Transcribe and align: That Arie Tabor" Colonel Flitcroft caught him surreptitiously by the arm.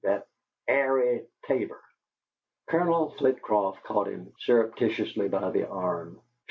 That 0.03 0.25
Arie 0.67 1.27
Tabor" 1.45 1.79
Colonel 2.71 3.11
Flitcroft 3.19 3.83
caught 3.83 4.07
him 4.07 4.33
surreptitiously 4.39 5.27
by 5.29 5.51
the 5.51 5.67
arm. 5.67 6.19